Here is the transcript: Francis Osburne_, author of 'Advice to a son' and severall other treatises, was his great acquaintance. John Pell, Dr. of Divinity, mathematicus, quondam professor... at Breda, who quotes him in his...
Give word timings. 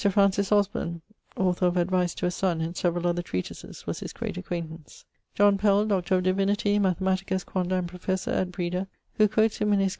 Francis 0.09 0.49
Osburne_, 0.49 0.99
author 1.37 1.67
of 1.67 1.77
'Advice 1.77 2.15
to 2.15 2.25
a 2.25 2.31
son' 2.31 2.59
and 2.59 2.75
severall 2.75 3.05
other 3.05 3.21
treatises, 3.21 3.85
was 3.85 3.99
his 3.99 4.13
great 4.13 4.35
acquaintance. 4.35 5.05
John 5.35 5.59
Pell, 5.59 5.85
Dr. 5.85 6.15
of 6.15 6.23
Divinity, 6.23 6.79
mathematicus, 6.79 7.45
quondam 7.45 7.85
professor... 7.85 8.31
at 8.31 8.51
Breda, 8.51 8.87
who 9.17 9.27
quotes 9.27 9.59
him 9.59 9.73
in 9.73 9.79
his... 9.81 9.89